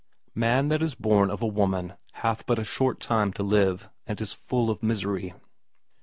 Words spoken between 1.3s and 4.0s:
a woman hath but a short time to live,